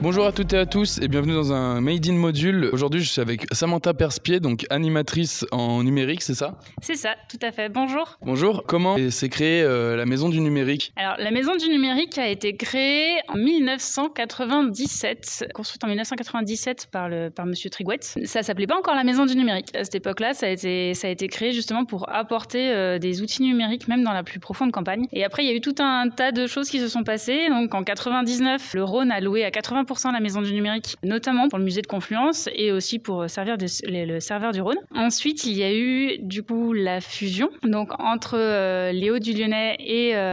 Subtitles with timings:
[0.00, 2.68] Bonjour à toutes et à tous et bienvenue dans un Made in Module.
[2.72, 6.58] Aujourd'hui, je suis avec Samantha Perspier, donc animatrice en numérique, c'est ça?
[6.82, 7.68] C'est ça, tout à fait.
[7.68, 8.18] Bonjour.
[8.20, 8.64] Bonjour.
[8.66, 10.92] Comment s'est créée euh, la Maison du Numérique?
[10.96, 17.30] Alors, la Maison du Numérique a été créée en 1997, construite en 1997 par, le,
[17.30, 18.16] par Monsieur Trigouette.
[18.24, 19.74] Ça s'appelait pas encore la Maison du Numérique.
[19.76, 23.22] À cette époque-là, ça, a été, ça a été créé justement pour apporter euh, des
[23.22, 25.06] outils numériques, même dans la plus profonde campagne.
[25.12, 27.48] Et après, il y a eu tout un tas de choses qui se sont passées.
[27.48, 31.58] Donc, en 99, le Rhône a loué à 80% la maison du numérique, notamment pour
[31.58, 34.78] le musée de Confluence et aussi pour servir de, le serveur du Rhône.
[34.94, 39.32] Ensuite, il y a eu du coup la fusion donc entre euh, les Hauts du
[39.32, 40.32] Lyonnais et euh,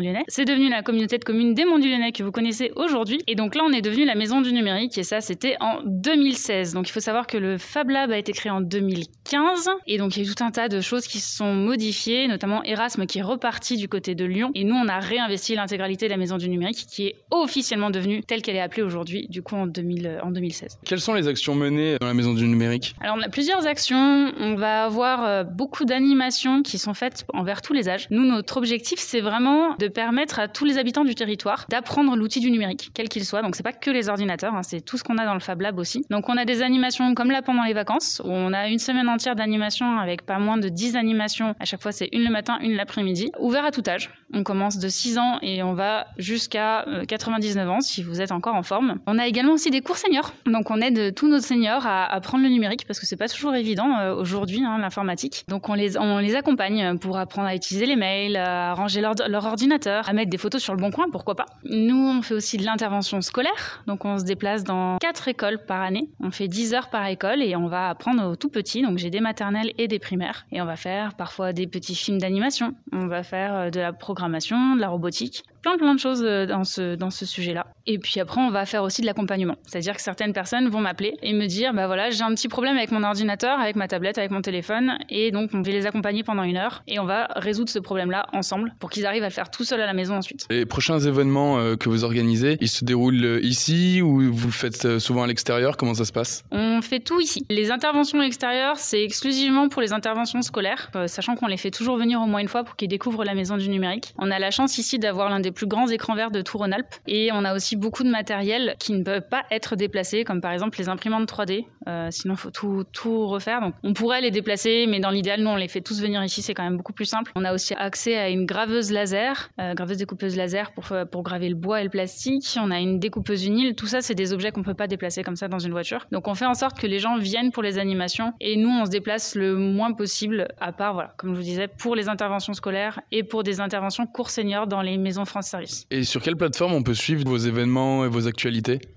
[0.00, 0.24] Lyonnais.
[0.28, 3.20] C'est devenu la communauté de communes des Monts du Lyonnais que vous connaissez aujourd'hui.
[3.26, 6.74] Et donc là, on est devenu la maison du numérique et ça, c'était en 2016.
[6.74, 10.16] Donc il faut savoir que le Fab Lab a été créé en 2015 et donc
[10.16, 13.06] il y a eu tout un tas de choses qui se sont modifiées, notamment Erasme
[13.06, 16.16] qui est reparti du côté de Lyon et nous, on a réinvesti l'intégralité de la
[16.16, 18.91] maison du numérique qui est officiellement devenue telle qu'elle est appelée aujourd'hui
[19.28, 20.78] du coup en, 2000, en 2016.
[20.84, 22.94] Quelles sont les actions menées dans la Maison du Numérique?
[23.00, 24.32] Alors on a plusieurs actions.
[24.38, 28.06] On va avoir euh, beaucoup d'animations qui sont faites envers tous les âges.
[28.10, 32.40] Nous, notre objectif, c'est vraiment de permettre à tous les habitants du territoire d'apprendre l'outil
[32.40, 33.42] du numérique, quel qu'il soit.
[33.42, 35.60] Donc c'est pas que les ordinateurs, hein, c'est tout ce qu'on a dans le Fab
[35.60, 36.04] Lab aussi.
[36.10, 39.08] Donc on a des animations comme là pendant les vacances, où on a une semaine
[39.08, 41.54] entière d'animation avec pas moins de 10 animations.
[41.60, 43.30] À chaque fois, c'est une le matin, une l'après-midi.
[43.38, 44.10] Ouvert à tout âge.
[44.32, 48.32] On commence de 6 ans et on va jusqu'à 99 euh, ans si vous êtes
[48.32, 48.81] encore en forme.
[49.06, 50.32] On a également aussi des cours seniors.
[50.46, 53.54] Donc on aide tous nos seniors à apprendre le numérique parce que c'est pas toujours
[53.54, 55.44] évident euh, aujourd'hui hein, l'informatique.
[55.48, 59.14] Donc on les on les accompagne pour apprendre à utiliser les mails, à ranger leur,
[59.28, 61.46] leur, ordinateur, à mettre des photos sur le bon coin, pourquoi pas.
[61.64, 63.82] Nous on fait aussi de l'intervention scolaire.
[63.86, 66.10] Donc on se déplace dans quatre écoles par année.
[66.20, 68.82] On fait 10 heures par école et on va apprendre aux tout petits.
[68.82, 72.18] Donc j'ai des maternelles et des primaires et on va faire parfois des petits films
[72.18, 72.74] d'animation.
[72.92, 76.46] On va faire euh, de la programmation, de la robotique, plein plein de choses euh,
[76.46, 77.66] dans ce dans ce sujet-là.
[77.86, 79.56] Et puis après on va aussi de l'accompagnement.
[79.66, 82.76] C'est-à-dire que certaines personnes vont m'appeler et me dire bah voilà, j'ai un petit problème
[82.76, 86.22] avec mon ordinateur, avec ma tablette, avec mon téléphone et donc on va les accompagner
[86.22, 89.32] pendant une heure et on va résoudre ce problème-là ensemble pour qu'ils arrivent à le
[89.32, 90.46] faire tout seul à la maison ensuite.
[90.50, 94.52] Les prochains événements euh, que vous organisez, ils se déroulent euh, ici ou vous le
[94.52, 95.76] faites euh, souvent à l'extérieur?
[95.76, 96.44] Comment ça se passe?
[96.50, 97.44] On fait tout ici.
[97.50, 101.96] Les interventions à l'extérieur, c'est exclusivement pour les interventions scolaires, sachant qu'on les fait toujours
[101.96, 104.14] venir au moins une fois pour qu'ils découvrent la maison du numérique.
[104.18, 107.30] On a la chance ici d'avoir l'un des plus grands écrans verts de Tour-en-Alpes et
[107.32, 110.78] on a aussi beaucoup de matériel qui ne peut pas être déplacés, comme par exemple
[110.78, 111.66] les imprimantes 3D.
[111.88, 113.60] Euh, sinon, il faut tout, tout refaire.
[113.60, 116.42] Donc, on pourrait les déplacer, mais dans l'idéal, nous, on les fait tous venir ici.
[116.42, 117.32] C'est quand même beaucoup plus simple.
[117.34, 121.48] On a aussi accès à une graveuse laser, euh, graveuse découpeuse laser pour, pour graver
[121.48, 122.56] le bois et le plastique.
[122.60, 123.74] On a une découpeuse vinyle.
[123.74, 126.06] Tout ça, c'est des objets qu'on peut pas déplacer comme ça dans une voiture.
[126.12, 128.84] Donc, on fait en sorte que les gens viennent pour les animations et nous, on
[128.84, 132.54] se déplace le moins possible, à part, voilà, comme je vous disais, pour les interventions
[132.54, 135.86] scolaires et pour des interventions cours seniors dans les maisons France Service.
[135.90, 138.51] Et sur quelle plateforme on peut suivre vos événements et vos actualités?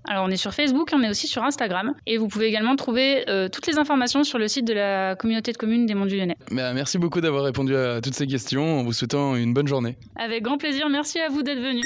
[0.08, 1.94] Alors, on est sur Facebook, on est aussi sur Instagram.
[2.06, 5.52] Et vous pouvez également trouver euh, toutes les informations sur le site de la communauté
[5.52, 6.38] de communes des Monts du Lyonnais.
[6.52, 9.98] Bah, merci beaucoup d'avoir répondu à toutes ces questions en vous souhaitant une bonne journée.
[10.16, 11.82] Avec grand plaisir, merci à vous d'être venu.